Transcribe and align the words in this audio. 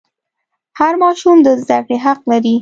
هر 0.79 0.93
ماشوم 1.03 1.37
د 1.43 1.47
زده 1.63 1.79
کړې 1.85 1.97
حق 2.05 2.19
لري. 2.31 2.55